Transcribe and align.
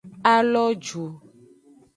A 0.29 0.31
lo 0.51 0.63
ju. 0.85 1.03